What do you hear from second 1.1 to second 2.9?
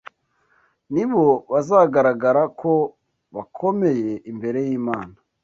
bo bazagaragara ko